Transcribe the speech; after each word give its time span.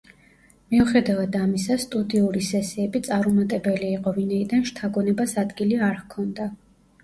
მიუხედავად 0.75 1.37
ამისა, 1.39 1.77
სტუდიური 1.83 2.41
სესიები 2.49 3.03
წარუმატებელი 3.09 3.93
იყო, 4.01 4.17
ვინაიდან 4.19 4.67
შთაგონებას 4.73 5.41
ადგილი 5.47 5.83
არ 5.93 6.05
ჰქონდა. 6.05 6.53